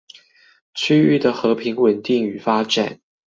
[0.73, 2.99] 區域的和平穩定與發展